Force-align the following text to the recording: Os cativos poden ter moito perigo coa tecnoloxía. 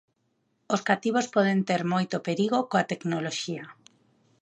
Os 0.73 0.81
cativos 0.89 1.27
poden 1.35 1.59
ter 1.69 1.81
moito 1.93 2.23
perigo 2.27 2.59
coa 2.69 2.87
tecnoloxía. 2.91 3.65